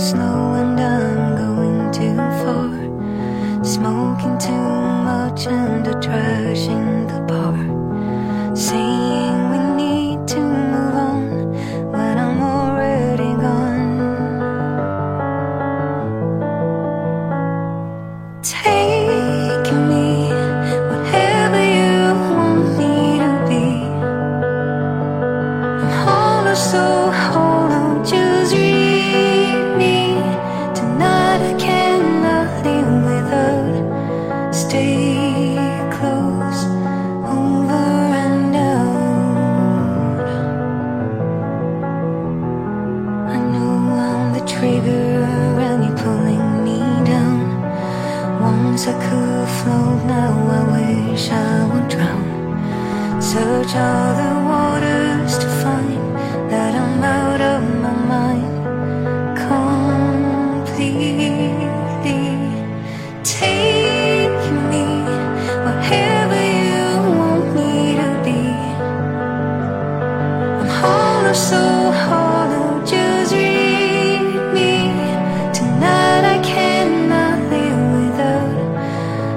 [0.00, 2.70] slow and I'm going too far.
[3.62, 4.70] Smoking too
[5.04, 7.54] much and the trash in the bar.
[8.56, 11.52] Saying we need to move on
[11.92, 13.90] when I'm already gone.
[18.42, 18.79] Take
[44.70, 45.24] trigger
[45.66, 47.38] and you're pulling me down.
[48.40, 53.20] Once I could float, now I wish I would drown.
[53.20, 54.09] Search all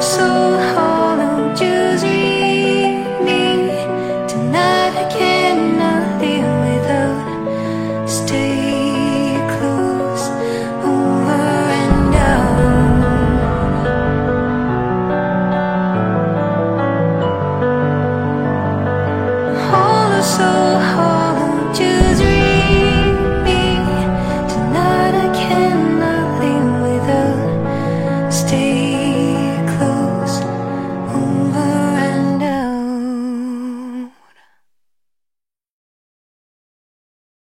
[0.00, 0.89] so hard.